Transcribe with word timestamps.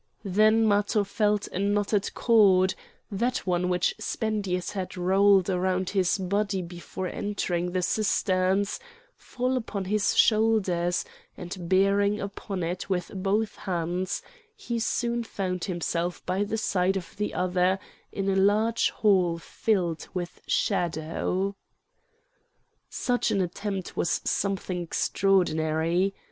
Then 0.25 0.65
Matho 0.67 1.03
felt 1.03 1.45
a 1.49 1.59
knotted 1.59 2.15
cord—that 2.15 3.37
one 3.45 3.69
which 3.69 3.93
Spendius 3.99 4.71
had 4.71 4.97
rolled 4.97 5.47
around 5.47 5.91
his 5.91 6.17
body 6.17 6.63
before 6.63 7.05
entering 7.05 7.71
the 7.71 7.83
cisterns—fall 7.83 9.55
upon 9.55 9.85
his 9.85 10.17
shoulders, 10.17 11.05
and 11.37 11.69
bearing 11.69 12.19
upon 12.19 12.63
it 12.63 12.89
with 12.89 13.11
both 13.13 13.57
hands 13.57 14.23
he 14.55 14.79
soon 14.79 15.23
found 15.23 15.65
himself 15.65 16.25
by 16.25 16.45
the 16.45 16.57
side 16.57 16.97
of 16.97 17.15
the 17.17 17.35
other 17.35 17.77
in 18.11 18.27
a 18.27 18.35
large 18.35 18.89
hall 18.89 19.37
filled 19.37 20.07
with 20.15 20.41
shadow. 20.47 21.55
Such 22.89 23.29
an 23.29 23.39
attempt 23.39 23.95
was 23.95 24.19
something 24.25 24.81
extraordinary. 24.81 26.15